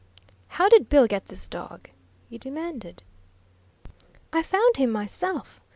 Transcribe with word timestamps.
"How 0.47 0.67
did 0.67 0.89
Bill 0.89 1.05
get 1.05 1.27
this 1.27 1.45
dog?" 1.45 1.91
he 2.27 2.39
demanded. 2.39 3.03
"I 4.33 4.41
found 4.41 4.77
him 4.77 4.89
myself. 4.89 5.61